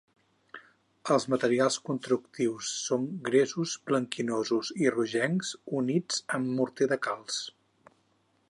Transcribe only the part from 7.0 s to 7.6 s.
calç.